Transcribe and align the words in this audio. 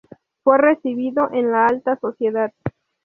Fue 0.43 0.57
recibido 0.57 1.29
en 1.31 1.51
la 1.51 1.67
alta 1.67 1.95
sociedad. 1.99 2.51